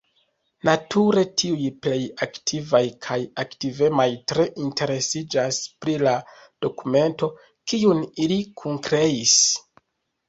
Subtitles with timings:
[0.67, 6.17] Nature tiuj plej aktivaj kaj aktivemaj tre interesiĝas pri la
[6.67, 7.33] dokumento,
[7.73, 9.41] kiun ili kunkreis.